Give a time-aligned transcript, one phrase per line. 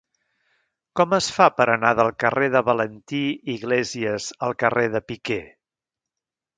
[0.99, 3.23] Com es fa per anar del carrer de Valentí
[3.57, 5.43] Iglésias al carrer de Piquer?